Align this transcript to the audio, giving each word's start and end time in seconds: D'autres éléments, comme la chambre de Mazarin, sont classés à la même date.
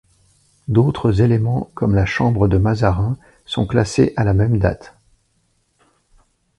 D'autres 0.67 1.21
éléments, 1.21 1.69
comme 1.75 1.93
la 1.93 2.07
chambre 2.07 2.47
de 2.47 2.57
Mazarin, 2.57 3.17
sont 3.45 3.67
classés 3.67 4.13
à 4.15 4.23
la 4.23 4.33
même 4.33 4.57
date. 4.57 4.95